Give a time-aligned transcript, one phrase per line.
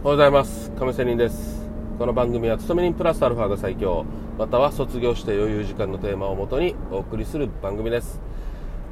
[0.00, 0.70] おはようございます。
[0.78, 1.66] 亀仙人です。
[1.98, 4.06] この番組は勤め人プラスアルファが最強
[4.38, 8.20] または卒業して余裕時間のテーマをもとにお送りする番組です。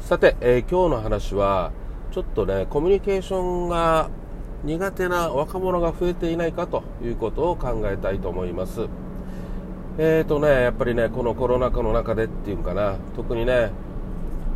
[0.00, 1.72] さて、えー、今日の話は
[2.10, 4.08] ちょっとねコミュニケーションが
[4.64, 8.88] 苦手な若者が増えていないかということを考えたいと思います。
[9.98, 12.96] えーとねやっぱりねこのコロナ禍の中でっていうかな。
[13.14, 13.72] 特にね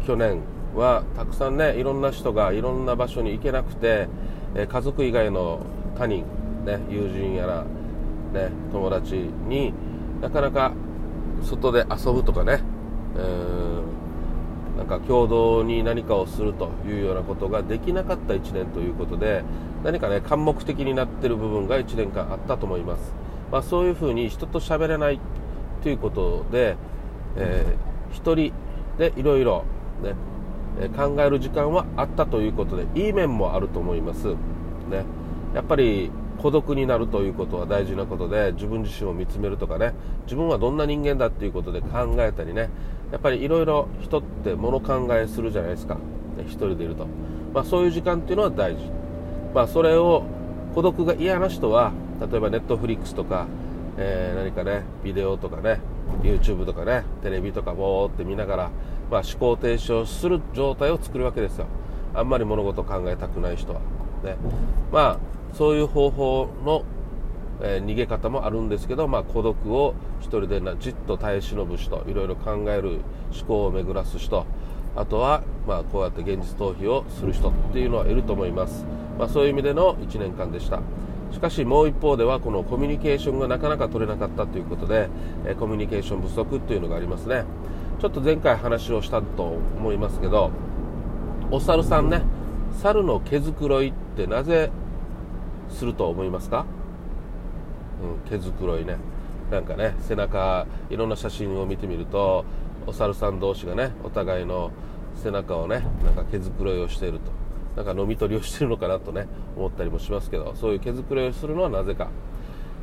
[0.07, 0.41] 去年
[0.75, 4.09] はたくさんねいろんな人がいろんな場所に行けなくて、
[4.55, 5.61] え家族以外の
[5.99, 6.25] 他人、
[6.65, 7.65] ね、友人やら、
[8.33, 9.17] ね、友達
[9.49, 9.73] に
[10.21, 10.73] なかなか
[11.43, 12.61] 外で遊ぶとかね、
[13.17, 19.43] えー、なんか共同に何かをするというようなことができなかった1年ということで
[19.83, 23.13] 何かね関目的になっている部分が1年間あったと思います、
[23.51, 25.21] まあ、そういうふうに人と喋れない
[25.83, 26.77] ということで、
[27.37, 28.53] えー、1人
[28.99, 29.65] でいろいろ
[30.97, 34.29] 考える時間はあったということでいい面もあると思います、
[34.91, 35.05] ね、
[35.55, 39.93] やっぱり孤独になるということは大事なことで自分自身を見つめるとかね
[40.25, 42.71] 自分はどんな人間だっていうことで考えたりね
[43.11, 46.01] やっぱりいろいろ人って物考えするじゃないですか、ね、
[46.47, 47.07] 一人でいると、
[47.53, 48.83] まあ、そういう時間っていうのは大事、
[49.55, 50.25] まあ、それを
[50.75, 53.47] 孤独が嫌な人は例えばネットフリックスとか、
[53.97, 55.81] えー、何かねビデオとかね
[56.23, 58.71] YouTube とかねテレビとかぼーって見ながら
[59.11, 61.67] まあ、思考停止をする状態を作るわけですよ。
[62.15, 63.81] あんまり物事を考えたくない人は、
[64.23, 64.37] ね。
[64.93, 65.19] まあ、
[65.53, 66.85] そういう方法の、
[67.61, 73.01] えー、逃げ方もあるんですけど、まあ、孤独を一人でなじっと耐え忍ぶ人いろいろ考える
[73.33, 74.47] 思考を巡らす人
[74.97, 78.85] あとは、まあ、こうやって現実逃避をする人っていうのはいると思います、
[79.19, 80.81] まあ、そういう意味での1年間でした。
[81.31, 85.11] しかしもう一方ではこのコミュニケーションがなかなか取れなかったということで、
[85.45, 87.45] えコミュニケーション不足というのがありますね。
[88.01, 90.53] ちょっと前回話をしたと思いますけど
[91.51, 92.23] お猿さんね
[92.81, 94.71] 猿の毛づくろいってなぜ
[95.71, 96.67] すると思いますか、
[98.03, 98.97] うん、毛づくろいね。
[99.51, 102.45] なんかね背中いろんな写真を見てみると
[102.87, 104.71] お猿さん同士がねお互いの
[105.15, 107.33] 背中をねなんか毛づくろいをしていると。
[107.77, 112.09] なんか飲み取りをしているのかなとね思ったりもしますけどそういう毛づくろいをするのはなぜか。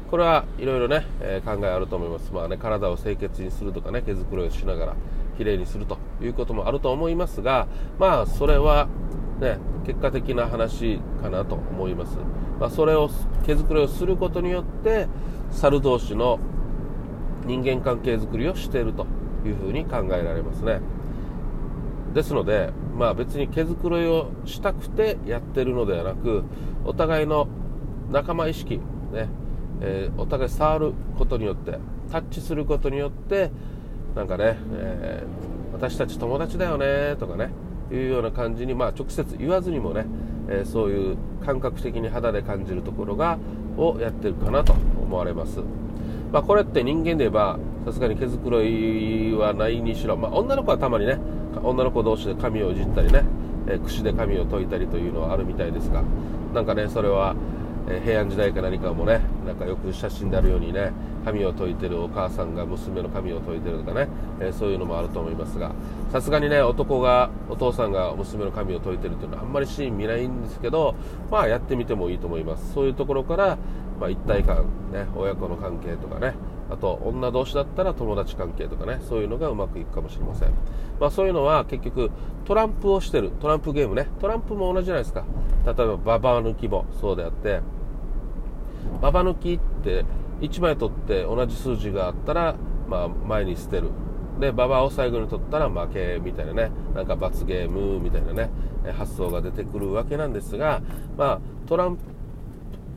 [0.09, 4.95] これはいろいろね、えー、考えあると思います、まあね、体を清潔にするとかね毛づくろいをしながら
[5.35, 7.67] きれいにするということもあると思いますが
[7.99, 8.87] まあそれは
[9.39, 12.17] ね結果的な話かなと思います、
[12.59, 13.09] まあ、それを
[13.45, 15.07] 毛づくろいをすることによって
[15.51, 16.39] 猿同士の
[17.45, 19.05] 人間関係づくりをしていると
[19.45, 20.81] いうふうに考えられますね。
[22.15, 26.43] ですので、まあ、別に毛づくろいをしたくてやってるのではなく
[26.85, 27.47] お互いの
[28.09, 28.79] 仲間意識
[29.11, 29.27] ね
[29.81, 31.79] えー、お互い触ることによって
[32.11, 33.51] タッチすることによって
[34.15, 37.51] なんかね、えー、私たち友達だよねとかね
[37.91, 40.05] いうような感じに、まあ、直接言わずにもね、
[40.49, 43.37] えー、そういう感覚的に肌で感じるところが
[43.77, 45.59] をやってるかなと思われます、
[46.31, 51.19] まあ、これって人間で言えばさすがに毛づくろいはないにしろ、まあ、女の子はたまにね
[51.63, 53.23] 女の子同士で髪をいじったりね、
[53.67, 56.03] えー、櫛で髪を解いたりというのはあるみたいですが
[56.53, 57.35] なんかねそれは
[57.87, 60.91] え平安時代か何かもねなんかよく写真であるようにね
[61.23, 64.07] 髪を解いてるお母さんが娘の髪を解いてるとかね、
[64.39, 65.71] えそういうのもあると思いますが
[66.11, 70.95] さすがにね男がお父さんが娘の髪を解いてるっていうのはあんまりシーン見ないんですけど
[71.31, 72.73] まあやってみてもいいと思います。
[72.73, 73.57] そういうところから、
[73.99, 76.33] まあ、一体感ね親子の関係とかね
[76.69, 80.49] あと女同士だったら友達関係とかねそういうのがうまくいくかもしれません、
[80.99, 82.09] まあ、そういうのは結局
[82.45, 84.07] トランプをしてるトランプゲームね。
[84.21, 85.25] トランプも同じじゃないですか。
[85.65, 87.61] 例えばババ抜きもそうであって。
[89.01, 90.05] ババ抜きって
[90.41, 92.55] 1枚取って同じ数字があったら、
[92.87, 93.89] まあ、前に捨てる。
[94.39, 96.71] でババを最後に取ったら負けみたいなね。
[96.93, 98.51] なんか罰ゲームみたいなね
[98.93, 100.81] 発想が出てくるわけなんですが、
[101.17, 101.97] まあ、トラン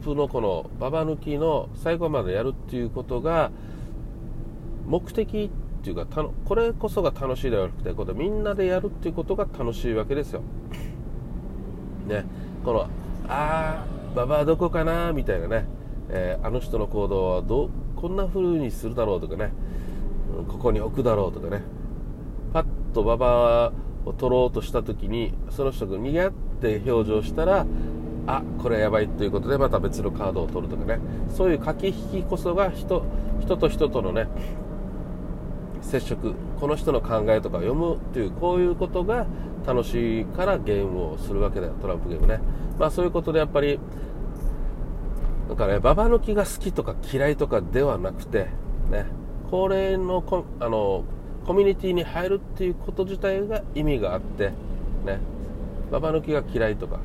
[0.02, 3.50] プのこのババ抜きの最後までやるっていうことが
[4.86, 10.42] 目的っていうかたのこれこそが楽しいではなくてこれみんなでやるっていうことが楽しいわけですよ。
[12.06, 12.24] ね、
[12.64, 12.88] この
[13.28, 15.66] あーババどこかなみたいなね。
[16.10, 19.52] えー、あの人の行動はどこんな風にするだろうとかね。
[20.48, 21.62] ここに置くだろうとかね。
[22.52, 23.72] パッと馬場
[24.06, 26.30] を取ろうとした時にその人が逃げっ
[26.60, 27.66] て表情したら
[28.30, 31.00] あこれやばいということでまた別のカードを取るとかね。
[31.34, 33.02] そういう駆け引きこそが人
[33.40, 34.28] 人と人とのね
[35.80, 39.26] 接触この人の考えとか読むというこういうことが
[39.66, 42.40] 楽しいからゲームをするわけだよトランプゲームね。
[42.78, 43.80] まあそういうことでやっぱり
[45.48, 48.48] だかねババ抜きが好きとか嫌いとかではなくて
[48.90, 49.06] ね
[49.50, 51.04] 高齢のコあの
[51.46, 54.48] コミュニティに入るっていうこと自体が意味があって
[55.06, 55.18] ね。
[55.90, 57.00] ババ抜きが嫌いとか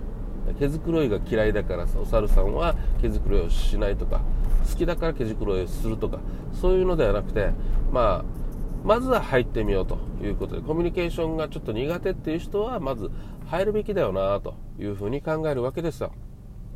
[0.60, 4.22] 毛づくろいが嫌いだからお猿さんは毛づくろいをしないとか
[4.70, 6.20] 好きだから毛づくろいをするとか
[6.54, 7.52] そういうのではなくて
[7.92, 8.44] まあ
[8.84, 13.10] まずは入ってみようということでコミュニケーションがちょっと苦手っていう人はまず
[13.48, 16.12] 入るべきだよなというふうに考えるわけですよ、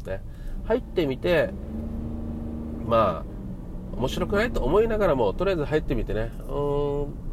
[0.06, 0.22] ね、
[0.66, 1.50] 入ってみて
[2.86, 6.31] まあ面白くないと思いながらもとりあえず入ってみてね。
[6.48, 7.28] うーん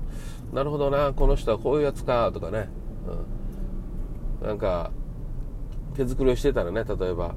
[0.55, 2.69] なるほどなこの人はこういうやつかとかね、
[4.41, 4.93] うん、なんか
[5.97, 7.35] 手作りをしてたらね例えば、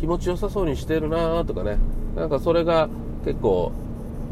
[0.00, 1.78] 気持ちよさそうにしてるなとかね。
[2.16, 2.88] なんかそれが
[3.24, 3.72] 結構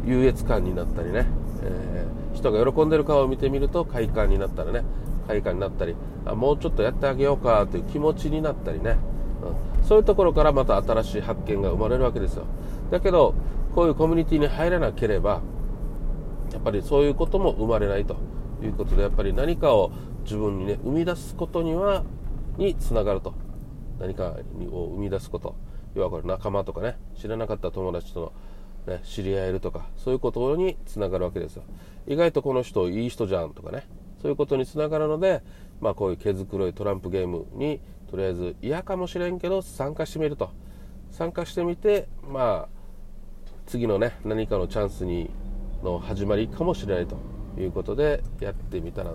[0.04, 1.26] 優越感になったりね、
[1.62, 4.84] えー、人が喜んでる顔を見てみると快感になったらね。
[5.28, 8.96] 快感になったりあもうちょっとやってあげようかという気持ちになったりね、
[9.80, 12.46] うん、そういうところからまた新しい発見が生まれるわけですよ。
[12.90, 13.34] だけど
[13.74, 15.42] こういうコミュニティに入らなければ
[16.52, 18.16] やっぱりそういうことも生まれないと
[18.62, 19.92] いうことでやっぱり何かを
[20.24, 22.04] 自分にね生み出すことには
[22.58, 23.32] につながると。
[23.98, 24.36] 何か
[24.70, 25.54] を生み出すこと。
[25.94, 26.98] 要はこれ仲間とかね。
[27.16, 28.32] 知らなかった友達と
[28.86, 29.86] のね、知り合えるとか。
[29.96, 31.62] そういうことにつながるわけですよ。
[32.06, 33.86] 意外とこの人いい人じゃんとかね。
[34.20, 35.42] そういうことにつながるので、
[35.80, 40.50] まあ、こういう毛づくろいトランプゲームにとりあえず嫌かもしれんけど参加してみると。
[41.10, 42.78] 参加してみてまあ
[43.66, 45.30] 次のね何かのチャンスに
[45.82, 47.16] の始まりかもしれないと
[47.58, 49.12] いうことでやってみたら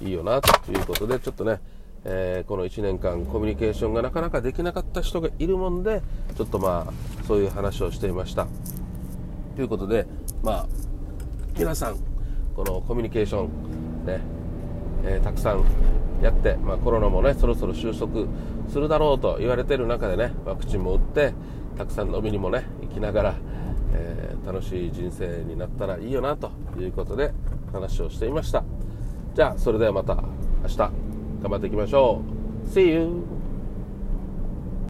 [0.00, 1.60] いいよなということでちょっとね、
[2.08, 6.02] えー、この1年間コミュニケーションがなかなかできなかった人がいるもんで
[6.36, 8.46] ちょっとまあそういう話をしていました。
[9.56, 10.06] ということで、
[10.42, 10.66] まあ、
[11.58, 11.96] 皆さん、
[12.54, 14.20] このコミュニケーション、ね、
[15.02, 15.64] えー、たくさん
[16.22, 18.26] やって、まあ、コロナもね、そろそろ収束
[18.68, 21.32] するだろうと言われてる中でね、ワクチンも打って、
[21.78, 23.34] たくさん飲みにもね、行きながら、
[23.94, 27.32] えー、楽しい人生になったらいいよなということで
[27.72, 28.62] 話をしていました。
[29.34, 30.22] じゃあ、それではまた
[30.62, 31.05] 明日
[31.42, 32.22] 頑張っていきましょ
[32.64, 32.68] う。
[32.68, 33.35] See you!